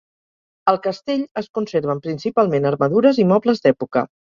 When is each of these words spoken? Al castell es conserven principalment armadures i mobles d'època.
Al 0.71 0.79
castell 0.87 1.21
es 1.43 1.49
conserven 1.59 2.03
principalment 2.07 2.67
armadures 2.73 3.23
i 3.27 3.29
mobles 3.37 3.65
d'època. 3.69 4.07